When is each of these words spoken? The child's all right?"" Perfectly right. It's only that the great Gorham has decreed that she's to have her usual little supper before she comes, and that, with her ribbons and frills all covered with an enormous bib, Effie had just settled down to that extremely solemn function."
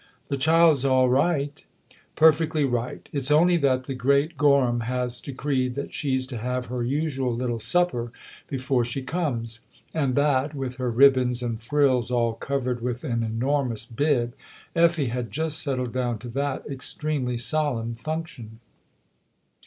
The 0.29 0.35
child's 0.35 0.83
all 0.83 1.09
right?"" 1.09 1.63
Perfectly 2.15 2.65
right. 2.65 3.07
It's 3.13 3.29
only 3.29 3.55
that 3.57 3.83
the 3.83 3.93
great 3.93 4.35
Gorham 4.35 4.79
has 4.79 5.21
decreed 5.21 5.75
that 5.75 5.93
she's 5.93 6.25
to 6.25 6.39
have 6.39 6.65
her 6.73 6.81
usual 6.83 7.31
little 7.35 7.59
supper 7.59 8.11
before 8.47 8.83
she 8.83 9.03
comes, 9.03 9.59
and 9.93 10.15
that, 10.15 10.55
with 10.55 10.77
her 10.77 10.89
ribbons 10.89 11.43
and 11.43 11.61
frills 11.61 12.09
all 12.09 12.33
covered 12.33 12.81
with 12.81 13.03
an 13.03 13.21
enormous 13.21 13.85
bib, 13.85 14.33
Effie 14.75 15.09
had 15.13 15.29
just 15.29 15.61
settled 15.61 15.93
down 15.93 16.17
to 16.17 16.29
that 16.29 16.65
extremely 16.67 17.37
solemn 17.37 17.93
function." 17.93 18.59